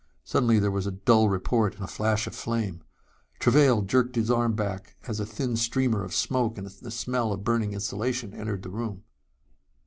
[0.23, 2.81] Suddenly there was a dull report and a flash of flame.
[3.37, 7.43] Travail jerked his arm back as a thin streamer of smoke and the smell of
[7.43, 9.03] burning insulation entered the room.